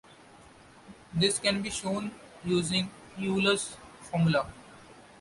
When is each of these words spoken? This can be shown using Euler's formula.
This 1.13 1.37
can 1.37 1.61
be 1.61 1.69
shown 1.69 2.09
using 2.43 2.89
Euler's 3.19 3.77
formula. 4.09 4.51